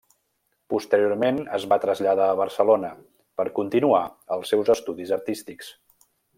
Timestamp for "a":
2.31-2.39